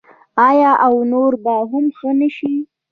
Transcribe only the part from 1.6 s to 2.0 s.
هم